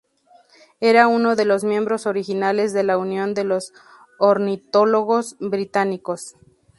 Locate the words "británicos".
5.39-6.37